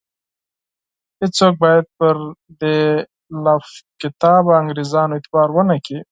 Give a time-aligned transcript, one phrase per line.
[1.19, 2.15] هیڅوک باید پر
[2.61, 2.77] دې
[3.45, 5.99] لافکتابه انګرېزانو اعتبار ونه کړي.